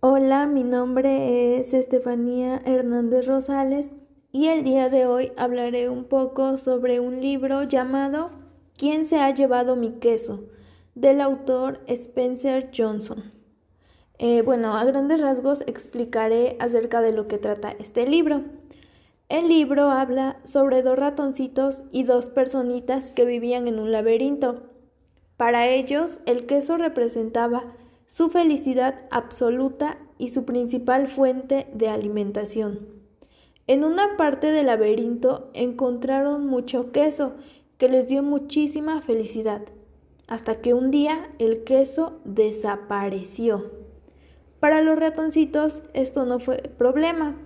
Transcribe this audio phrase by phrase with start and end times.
[0.00, 3.92] Hola, mi nombre es Estefanía Hernández Rosales
[4.30, 8.30] y el día de hoy hablaré un poco sobre un libro llamado
[8.76, 10.44] ¿Quién se ha llevado mi queso?
[10.94, 13.32] del autor Spencer Johnson.
[14.18, 18.44] Eh, bueno, a grandes rasgos explicaré acerca de lo que trata este libro.
[19.28, 24.71] El libro habla sobre dos ratoncitos y dos personitas que vivían en un laberinto.
[25.42, 27.64] Para ellos, el queso representaba
[28.06, 32.86] su felicidad absoluta y su principal fuente de alimentación.
[33.66, 37.32] En una parte del laberinto encontraron mucho queso
[37.76, 39.62] que les dio muchísima felicidad,
[40.28, 43.66] hasta que un día el queso desapareció.
[44.60, 47.36] Para los ratoncitos esto no fue problema,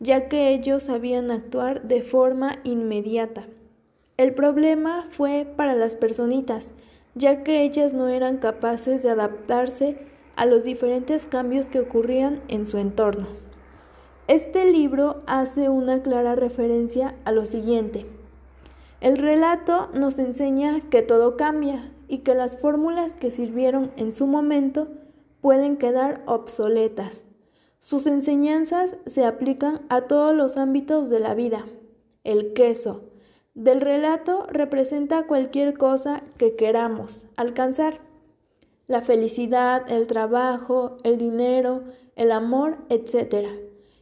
[0.00, 3.46] ya que ellos sabían actuar de forma inmediata.
[4.16, 6.72] El problema fue para las personitas,
[7.14, 9.96] ya que ellas no eran capaces de adaptarse
[10.36, 13.26] a los diferentes cambios que ocurrían en su entorno.
[14.28, 18.06] Este libro hace una clara referencia a lo siguiente.
[19.00, 24.26] El relato nos enseña que todo cambia y que las fórmulas que sirvieron en su
[24.26, 24.88] momento
[25.40, 27.24] pueden quedar obsoletas.
[27.80, 31.66] Sus enseñanzas se aplican a todos los ámbitos de la vida.
[32.22, 33.11] El queso
[33.54, 38.00] del relato representa cualquier cosa que queramos alcanzar
[38.86, 41.84] la felicidad, el trabajo, el dinero,
[42.16, 43.46] el amor, etc.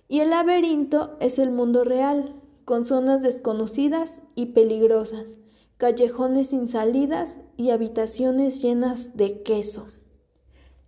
[0.09, 2.35] Y el laberinto es el mundo real,
[2.65, 5.39] con zonas desconocidas y peligrosas,
[5.77, 9.89] callejones sin salidas y habitaciones llenas de queso.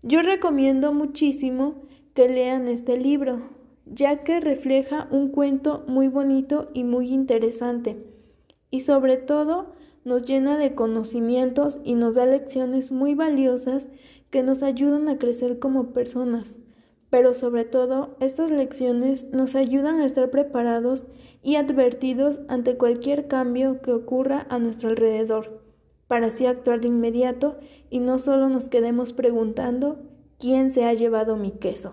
[0.03, 1.83] Yo recomiendo muchísimo
[2.15, 3.41] que lean este libro,
[3.87, 8.13] ya que refleja un cuento muy bonito y muy interesante,
[8.73, 13.91] y sobre todo nos llena de conocimientos y nos da lecciones muy valiosas
[14.31, 16.59] que nos ayudan a crecer como personas.
[17.11, 21.07] Pero sobre todo, estas lecciones nos ayudan a estar preparados
[21.42, 25.63] y advertidos ante cualquier cambio que ocurra a nuestro alrededor,
[26.08, 27.58] para así actuar de inmediato
[27.91, 29.98] y no solo nos quedemos preguntando
[30.39, 31.92] quién se ha llevado mi queso.